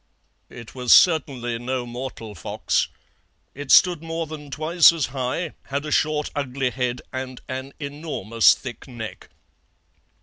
[0.49, 2.87] "It was certainly no mortal fox.
[3.53, 8.55] It stood more than twice as high, had a short, ugly head, and an enormous
[8.55, 9.29] thick neck.